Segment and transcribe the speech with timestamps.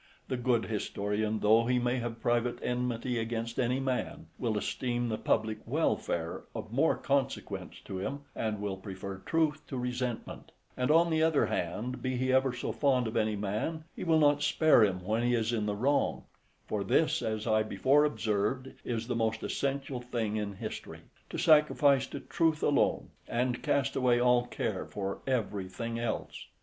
[0.29, 5.17] The good historian, though he may have private enmity against any man, will esteem the
[5.19, 11.11] public welfare of more consequence to him, and will prefer truth to resentment; and, on
[11.11, 15.03] the other hand, be he ever so fond of any man, will not spare him
[15.05, 16.23] when he is in the wrong;
[16.65, 22.07] for this, as I before observed, is the most essential thing in history, to sacrifice
[22.07, 26.47] to truth alone, and cast away all care for everything else.